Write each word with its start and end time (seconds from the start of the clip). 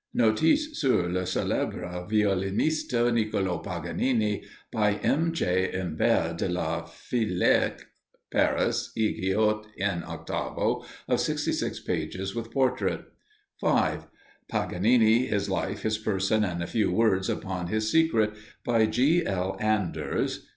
"Notice 0.15 0.79
sur 0.81 1.09
le 1.09 1.21
célèbre 1.25 2.09
violoniste 2.09 3.13
Nicolo 3.13 3.59
Paganini," 3.59 4.41
by 4.71 4.95
M. 5.03 5.31
J. 5.31 5.45
Imbert 5.75 6.39
de 6.39 6.49
la 6.49 6.81
Phalèque. 6.87 7.81
Paris, 8.31 8.89
E. 8.97 9.13
Guyot, 9.13 9.67
in 9.77 10.01
8vo, 10.01 10.83
of 11.07 11.19
66 11.19 11.81
pages, 11.81 12.33
with 12.33 12.49
portrait. 12.49 13.05
5. 13.59 14.05
"Paganini, 14.51 15.27
his 15.27 15.47
Life, 15.51 15.83
his 15.83 15.99
Person, 15.99 16.43
and 16.43 16.63
a 16.63 16.65
few 16.65 16.91
Words 16.91 17.29
upon 17.29 17.67
his 17.67 17.91
Secret," 17.91 18.33
by 18.65 18.87
G. 18.87 19.23
L. 19.23 19.55
Anders. 19.59 20.47